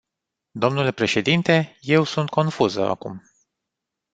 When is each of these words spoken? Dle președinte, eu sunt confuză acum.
Dle 0.53 0.91
președinte, 0.91 1.77
eu 1.81 2.03
sunt 2.03 2.29
confuză 2.29 2.87
acum. 2.87 3.21